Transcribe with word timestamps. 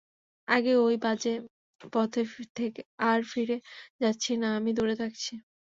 আগের 0.47 0.77
ওই 0.79 0.95
বাজে 0.97 1.33
পথে 1.93 2.21
আর 3.09 3.19
ফিরে 3.31 3.57
যাচ্ছি 4.01 4.31
না, 4.41 4.47
আমি 4.57 4.71
দূরে 4.73 4.95
থাকছি। 5.01 5.33